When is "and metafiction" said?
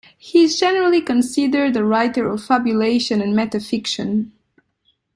3.21-4.31